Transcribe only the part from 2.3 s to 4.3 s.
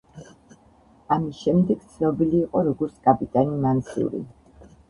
იყო როგორც „კაპიტანი მანსური“.